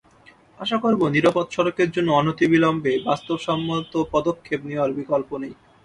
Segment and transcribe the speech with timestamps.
[0.59, 5.53] আশা করব, নিরাপদ সড়কের জন্য অনতিবিলম্বে বাস্তবসম্মত পদক্ষেপ নেওয়ার বিকল্প নেই।